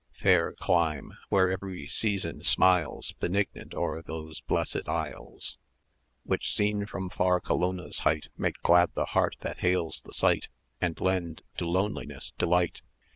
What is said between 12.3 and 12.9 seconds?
delight.